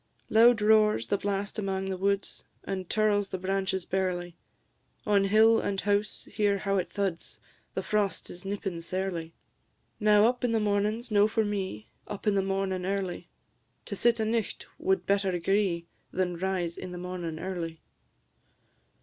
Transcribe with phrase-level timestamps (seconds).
[0.31, 4.35] Loud roars the blast amang the woods, And tirls the branches barely;
[5.05, 7.39] On hill and house hear how it thuds!
[7.75, 9.35] The frost is nippin' sairly.
[9.99, 13.29] Now, up in the mornin's no for me, Up in the mornin' early;
[13.85, 17.83] To sit a' nicht wad better agree Than rise in the mornin' early.